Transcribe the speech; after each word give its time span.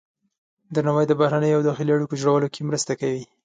درناوی 0.73 1.05
د 1.07 1.13
بهرنیو 1.19 1.57
او 1.57 1.65
داخلي 1.69 1.91
اړیکو 1.93 2.19
جوړولو 2.21 2.47
کې 2.53 2.67
مرسته 2.69 2.93
کوي. 3.01 3.23